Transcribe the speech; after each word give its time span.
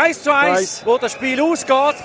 1 0.00 0.22
zu 0.22 0.34
1, 0.34 0.82
wo 0.86 0.96
das 0.96 1.12
Spiel 1.12 1.38
ausgeht. 1.42 1.96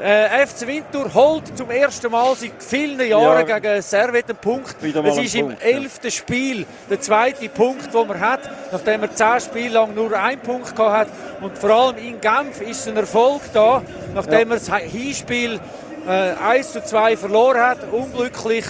Äh, 0.00 0.46
FC 0.46 0.66
Winter 0.66 1.12
holt 1.14 1.56
zum 1.56 1.70
ersten 1.70 2.12
Mal 2.12 2.34
seit 2.36 2.62
vielen 2.62 3.00
Jahren 3.00 3.48
ja. 3.48 3.58
gegen 3.58 3.80
Servet 3.80 4.28
einen 4.28 4.36
Punkt. 4.36 4.76
Es 4.82 5.16
ist 5.16 5.34
im 5.34 5.56
elften 5.58 6.10
Spiel 6.10 6.66
der 6.90 7.00
zweite 7.00 7.48
Punkt, 7.48 7.92
den 7.92 8.06
man 8.06 8.20
hat, 8.20 8.40
nachdem 8.70 9.02
er 9.02 9.14
zehn 9.14 9.40
Spiele 9.40 9.70
lang 9.70 9.94
nur 9.94 10.12
einen 10.12 10.40
Punkt 10.42 10.76
gehabt 10.76 10.92
hat. 10.92 11.08
Und 11.40 11.56
vor 11.56 11.70
allem 11.70 11.96
in 11.96 12.20
Genf 12.20 12.60
ist 12.60 12.86
ein 12.86 12.96
Erfolg 12.98 13.40
da, 13.54 13.82
nachdem 14.14 14.50
ja. 14.50 14.54
er 14.54 14.60
das 14.60 14.70
Hinspiel 14.92 15.58
äh, 16.06 16.10
1 16.10 16.72
zu 16.74 16.84
2 16.84 17.16
verloren 17.16 17.60
hat, 17.60 17.78
unglücklich 17.90 18.66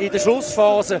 in 0.00 0.10
der 0.10 0.18
Schlussphase. 0.18 1.00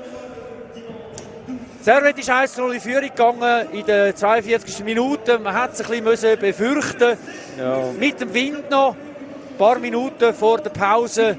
Servet 1.86 2.18
ist 2.18 2.28
1 2.28 2.56
0 2.56 2.74
in 2.74 2.80
Führung 2.80 3.02
gegangen 3.02 3.68
in 3.70 3.86
der 3.86 4.16
42. 4.16 4.82
Minute. 4.82 5.38
Man 5.38 5.54
hat 5.54 5.74
es 5.74 5.88
ein 5.88 6.02
bisschen 6.02 6.36
befürchten 6.36 7.16
ja. 7.56 7.92
Mit 7.96 8.20
dem 8.20 8.34
Wind 8.34 8.68
noch. 8.68 8.96
Ein 8.96 9.56
paar 9.56 9.78
Minuten 9.78 10.34
vor 10.34 10.58
der 10.58 10.70
Pause 10.70 11.38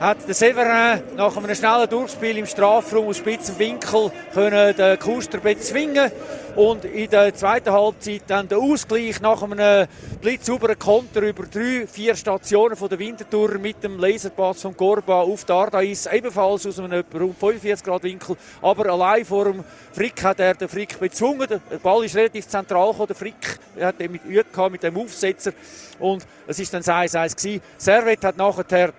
hat 0.00 0.28
der 0.28 0.34
Severin 0.34 1.02
nach 1.16 1.36
einem 1.36 1.54
schnellen 1.54 1.88
Durchspiel 1.88 2.38
im 2.38 2.46
Strafraum 2.46 3.08
aus 3.08 3.16
spitzem 3.16 3.58
Winkel 3.58 4.12
können 4.32 4.76
den 4.76 4.98
Kuster 4.98 5.38
bezwingen 5.38 6.12
und 6.54 6.84
in 6.84 7.10
der 7.10 7.34
zweiten 7.34 7.72
Halbzeit 7.72 8.22
dann 8.28 8.48
der 8.48 8.58
Ausgleich 8.58 9.20
nach 9.20 9.42
einem 9.42 9.88
blitzsauberen 10.20 10.78
Konter 10.78 11.22
über 11.22 11.46
drei, 11.46 11.86
vier 11.86 12.14
Stationen 12.14 12.76
von 12.76 12.88
der 12.88 13.00
Wintertour 13.00 13.58
mit 13.58 13.82
dem 13.82 13.98
Laserpass 13.98 14.62
von 14.62 14.76
Gorba 14.76 15.22
auf 15.22 15.44
die 15.44 15.52
Ardais, 15.52 16.06
ebenfalls 16.06 16.66
aus 16.66 16.78
einem 16.78 17.04
rund 17.12 17.38
45 17.38 17.84
Grad 17.84 18.04
Winkel, 18.04 18.36
aber 18.62 18.92
allein 18.92 19.24
vor 19.24 19.46
dem 19.46 19.64
Frick 19.92 20.22
hat 20.22 20.38
er 20.38 20.54
den 20.54 20.68
Frick 20.68 20.98
bezwungen. 21.00 21.48
Der 21.48 21.78
Ball 21.78 22.04
ist 22.04 22.14
relativ 22.14 22.46
zentral 22.46 22.90
gekommen. 22.90 23.08
Der 23.08 23.16
Frick 23.16 23.58
hat 23.80 23.98
mit 23.98 24.24
Üe 24.24 24.44
mit 24.70 24.82
dem 24.82 24.96
Aufsetzer 24.96 25.52
und 25.98 26.24
es 26.46 26.58
ist 26.60 26.72
dann 26.72 26.82
1-1 26.82 27.60
Servet 27.76 28.24
hat 28.24 28.36
nachher 28.36 28.92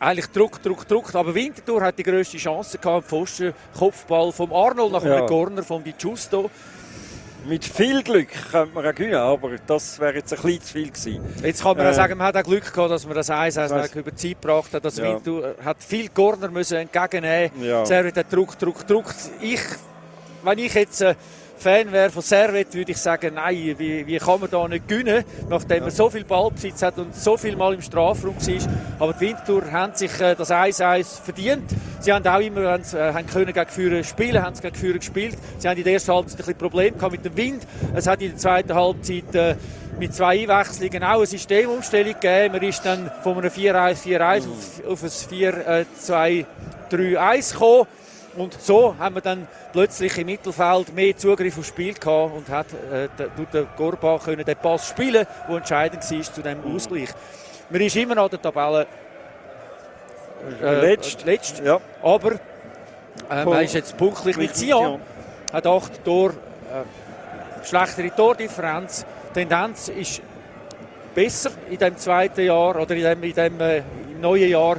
eigentlich 0.00 0.26
Druck, 0.26 0.62
Druck, 0.62 0.86
Druck. 0.86 1.14
Aber 1.14 1.34
Winterthur 1.34 1.82
hat 1.82 1.98
die 1.98 2.02
grösste 2.02 2.36
Chance 2.38 2.78
gehabt. 2.78 3.06
Pfosten, 3.06 3.52
Kopfball 3.76 4.32
vom 4.32 4.52
Arnold 4.52 4.92
nach 4.92 5.02
einem 5.02 5.12
ja. 5.12 5.26
Corner 5.26 5.62
von 5.62 5.82
Di 5.82 5.92
Giusto. 5.92 6.50
Mit 7.46 7.64
viel 7.64 8.02
Glück 8.02 8.28
könnte 8.50 8.74
man 8.74 8.84
auch 8.84 8.94
gewinnen, 8.94 9.14
aber 9.14 9.52
das 9.66 9.98
wäre 10.00 10.16
jetzt 10.16 10.34
ein 10.34 10.42
bisschen 10.42 10.62
zu 10.62 10.72
viel 10.72 10.88
gewesen. 10.88 11.20
Jetzt 11.42 11.62
kann 11.62 11.76
man 11.76 11.86
äh, 11.86 11.90
auch 11.90 11.94
sagen, 11.94 12.18
man 12.18 12.26
hat 12.26 12.36
auch 12.36 12.42
Glück 12.42 12.72
gehabt, 12.72 12.90
dass 12.90 13.06
man 13.06 13.14
das 13.14 13.30
1-1 13.30 13.96
über 13.96 14.10
die 14.10 14.16
Zeit 14.16 14.42
gebracht 14.42 14.74
hat. 14.74 14.84
Das 14.84 14.98
ja. 14.98 15.04
Winterthur 15.04 15.54
hat 15.64 15.82
viel 15.82 16.08
Corner 16.08 16.48
müssen 16.48 16.76
entgegennehmen. 16.76 17.50
Ja. 17.62 17.86
Servet 17.86 18.16
hat 18.16 18.30
Druck, 18.30 18.58
Druck, 18.58 18.86
Druck. 18.86 19.14
Ich, 19.40 19.62
wenn 20.42 20.58
ich 20.58 20.74
jetzt 20.74 21.00
äh, 21.00 21.14
Fan 21.58 21.90
wäre 21.90 22.10
von 22.10 22.22
Servet, 22.22 22.72
würde 22.72 22.92
ich 22.92 22.98
sagen, 22.98 23.34
nein, 23.34 23.74
wie, 23.78 24.06
wie 24.06 24.18
kann 24.18 24.40
man 24.40 24.48
da 24.48 24.68
nicht 24.68 24.86
gewinnen, 24.86 25.24
nachdem 25.48 25.82
man 25.82 25.90
so 25.90 26.08
viel 26.08 26.24
Ballbesitz 26.24 26.82
hat 26.82 26.98
und 26.98 27.14
so 27.14 27.36
viel 27.36 27.56
Mal 27.56 27.74
im 27.74 27.82
Strafraum 27.82 28.36
war. 28.36 28.72
Aber 29.00 29.12
die 29.12 29.20
Winterthur 29.20 29.70
haben 29.72 29.94
sich 29.94 30.20
äh, 30.20 30.34
das 30.36 30.50
1-1 30.50 31.22
verdient. 31.22 31.64
Sie 32.00 32.12
haben 32.12 32.24
auch 32.26 32.38
immer 32.38 32.70
haben, 32.70 32.84
äh, 32.94 33.12
haben 33.12 33.26
können 33.26 33.52
gegen 33.52 33.70
Führer 33.70 34.04
spielen, 34.04 34.42
haben 34.42 34.58
gegen 34.60 34.76
Führer 34.76 34.98
gespielt. 34.98 35.36
Sie 35.58 35.68
haben 35.68 35.76
in 35.76 35.84
der 35.84 35.94
ersten 35.94 36.12
Halbzeit 36.12 36.34
ein 36.34 36.38
bisschen 36.38 36.58
Probleme 36.58 36.96
gehabt 36.96 37.12
mit 37.12 37.24
dem 37.24 37.36
Wind. 37.36 37.66
Es 37.94 38.06
hat 38.06 38.22
in 38.22 38.30
der 38.30 38.38
zweiten 38.38 38.74
Halbzeit 38.74 39.34
äh, 39.34 39.56
mit 39.98 40.14
zwei 40.14 40.42
Einwechslungen 40.42 41.02
auch 41.02 41.16
eine 41.16 41.26
Systemumstellung 41.26 42.14
gegeben. 42.14 42.52
Man 42.52 42.62
ist 42.62 42.84
dann 42.84 43.10
von 43.24 43.36
einem 43.36 43.50
4-1-4-1 43.50 44.44
auf, 44.48 44.86
auf 44.86 45.02
ein 45.02 45.10
4-2-3-1 46.90 47.52
gekommen. 47.52 47.86
Und 48.38 48.60
so 48.60 48.94
haben 48.98 49.16
wir 49.16 49.20
dann 49.20 49.48
plötzlich 49.72 50.16
im 50.18 50.26
Mittelfeld 50.26 50.94
mehr 50.94 51.16
Zugriff 51.16 51.58
aufs 51.58 51.68
Spiel 51.68 51.94
gehabt 51.94 52.34
und 52.34 52.48
hat 52.48 52.66
äh, 52.72 53.08
der 53.52 53.64
Gorba 53.76 54.18
können 54.18 54.44
den 54.44 54.56
Pass 54.56 54.88
spielen, 54.88 55.26
der 55.48 55.56
entscheidend 55.56 56.08
war 56.10 56.22
zu 56.22 56.42
dem 56.42 56.74
Ausgleich. 56.74 57.10
Man 57.70 57.80
ist 57.80 57.96
immer 57.96 58.14
noch 58.14 58.28
der 58.28 58.40
Tabelle 58.40 58.86
äh, 60.62 60.80
letzt. 60.80 61.24
letzt. 61.24 61.60
Ja. 61.64 61.80
Aber 62.02 62.32
äh, 63.30 63.44
man 63.44 63.64
ist 63.64 63.74
jetzt 63.74 63.96
punktlich 63.96 64.36
mit 64.36 64.56
Sion, 64.56 65.00
hat 65.52 65.66
acht 65.66 66.04
Tor, 66.04 66.30
äh, 66.30 67.66
schlechtere 67.66 68.14
Tordifferenz. 68.14 69.04
Die 69.30 69.34
Tendenz 69.34 69.88
ist 69.88 70.22
besser 71.14 71.50
in 71.68 71.78
dem 71.78 71.96
zweiten 71.96 72.42
Jahr 72.42 72.80
oder 72.80 72.94
in 72.94 73.02
dem, 73.02 73.22
in 73.22 73.34
dem 73.34 73.60
äh, 73.60 73.82
neuen 74.20 74.48
Jahr. 74.48 74.76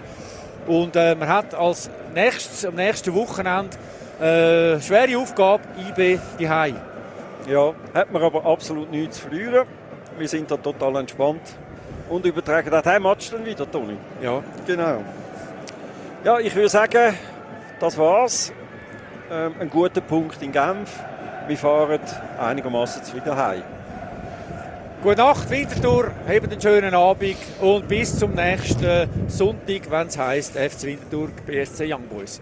Und 0.70 0.96
äh, 0.96 1.16
man 1.16 1.28
hat 1.28 1.56
als 1.56 1.90
nächstes, 2.14 2.64
am 2.64 2.76
nächsten 2.76 3.12
Wochenende 3.16 3.76
äh, 4.20 4.80
schwere 4.80 5.18
Aufgabe, 5.18 5.64
IB 5.90 6.20
die 6.38 6.48
Hai. 6.48 6.76
Ja, 7.48 7.74
hat 7.92 8.12
man 8.12 8.22
aber 8.22 8.46
absolut 8.46 8.92
nichts 8.92 9.16
zu 9.16 9.24
verlieren. 9.24 9.66
Wir 10.16 10.28
sind 10.28 10.52
da 10.52 10.58
total 10.58 10.98
entspannt 10.98 11.42
und 12.08 12.24
übertragen 12.24 12.70
den 12.70 12.86
Heimmatch 12.86 13.32
dann 13.32 13.44
wieder, 13.44 13.70
Toni. 13.70 13.98
Ja. 14.22 14.44
Genau. 14.68 15.04
Ja, 16.24 16.38
ich 16.38 16.54
würde 16.54 16.70
sagen, 16.70 17.16
das 17.80 17.98
war's. 17.98 18.54
Ähm, 19.32 19.56
ein 19.60 19.70
guter 19.72 20.02
Punkt 20.02 20.40
in 20.44 20.52
Genf. 20.52 20.92
Wir 21.48 21.58
fahren 21.58 22.00
einigermaßen 22.40 23.02
wieder 23.16 23.36
heim. 23.36 23.64
Gute 25.02 25.16
Nacht, 25.16 25.50
Winterthur, 25.50 26.12
habt 26.28 26.52
einen 26.52 26.62
schönen 26.62 26.94
Abend 26.94 27.38
und 27.62 27.88
bis 27.88 28.20
zum 28.20 28.34
nächsten 28.34 29.08
Sonntag, 29.30 29.90
wenn 29.90 30.08
es 30.08 30.18
heisst 30.18 30.58
FC 30.58 30.84
Winterthur 30.84 31.30
BSC 31.48 31.94
Young 31.94 32.06
Boys. 32.10 32.42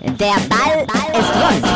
Der 0.00 0.36
Ball 0.48 0.86
ist 1.12 1.34
rund. 1.34 1.73